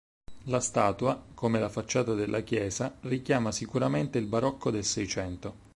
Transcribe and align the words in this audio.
La 0.45 0.59
statua, 0.59 1.23
come 1.35 1.59
la 1.59 1.69
facciata 1.69 2.15
della 2.15 2.41
chiesa, 2.41 2.95
richiama 3.01 3.51
sicuramente 3.51 4.17
il 4.17 4.25
barocco 4.25 4.71
del 4.71 4.83
seicento. 4.83 5.53